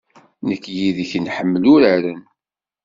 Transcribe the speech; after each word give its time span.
Nekk 0.47 0.65
yid-k 0.77 1.11
nḥemmel 1.17 1.63
uraren. 1.73 2.21